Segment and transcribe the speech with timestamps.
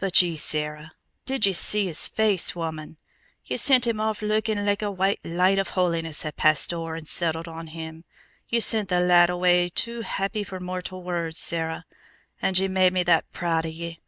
[0.00, 0.90] But ye, Sarah!
[1.24, 2.96] Did ye see his face, woman?
[3.44, 7.06] Ye sent him off lookin' leke a white light of holiness had passed ower and
[7.06, 8.02] settled on him.
[8.48, 11.84] Ye sent the lad away too happy for mortal words, Sarah.
[12.42, 14.00] And ye made me that proud o' ye!